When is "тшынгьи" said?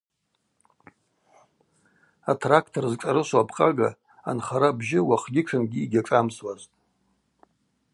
5.45-5.81